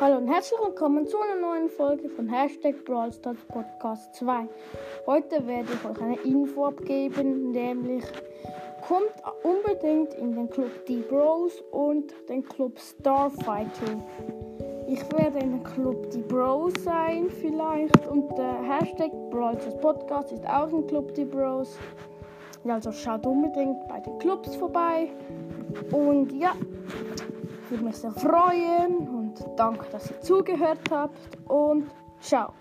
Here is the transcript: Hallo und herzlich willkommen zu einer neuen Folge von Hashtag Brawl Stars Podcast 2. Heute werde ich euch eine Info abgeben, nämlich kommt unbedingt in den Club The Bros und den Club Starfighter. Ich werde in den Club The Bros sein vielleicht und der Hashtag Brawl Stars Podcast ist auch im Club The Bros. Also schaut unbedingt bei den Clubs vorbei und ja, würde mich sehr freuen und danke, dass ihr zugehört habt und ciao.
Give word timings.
Hallo 0.00 0.18
und 0.18 0.28
herzlich 0.28 0.60
willkommen 0.64 1.08
zu 1.08 1.16
einer 1.20 1.40
neuen 1.40 1.68
Folge 1.68 2.08
von 2.08 2.28
Hashtag 2.28 2.84
Brawl 2.84 3.12
Stars 3.12 3.44
Podcast 3.48 4.14
2. 4.14 4.48
Heute 5.06 5.44
werde 5.44 5.68
ich 5.72 5.84
euch 5.84 6.00
eine 6.00 6.20
Info 6.20 6.66
abgeben, 6.66 7.50
nämlich 7.50 8.04
kommt 8.86 9.10
unbedingt 9.42 10.14
in 10.14 10.36
den 10.36 10.48
Club 10.50 10.70
The 10.86 11.02
Bros 11.08 11.60
und 11.72 12.14
den 12.28 12.44
Club 12.44 12.78
Starfighter. 12.78 14.00
Ich 14.86 15.00
werde 15.10 15.40
in 15.40 15.50
den 15.50 15.64
Club 15.64 16.06
The 16.10 16.22
Bros 16.22 16.74
sein 16.84 17.28
vielleicht 17.28 18.06
und 18.06 18.38
der 18.38 18.62
Hashtag 18.62 19.10
Brawl 19.30 19.58
Stars 19.60 19.80
Podcast 19.80 20.30
ist 20.30 20.48
auch 20.48 20.72
im 20.72 20.86
Club 20.86 21.10
The 21.16 21.24
Bros. 21.24 21.76
Also 22.68 22.92
schaut 22.92 23.26
unbedingt 23.26 23.88
bei 23.88 23.98
den 23.98 24.16
Clubs 24.20 24.54
vorbei 24.54 25.08
und 25.90 26.32
ja, 26.32 26.52
würde 27.70 27.84
mich 27.84 27.96
sehr 27.96 28.12
freuen 28.12 28.96
und 29.08 29.44
danke, 29.56 29.86
dass 29.90 30.10
ihr 30.10 30.20
zugehört 30.20 30.80
habt 30.90 31.38
und 31.48 31.86
ciao. 32.20 32.52